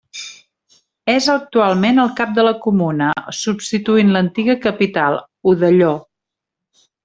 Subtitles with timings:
[1.11, 3.11] És actualment el cap de la comuna,
[3.43, 5.21] substituint l'antiga capital,
[5.55, 5.97] Odelló.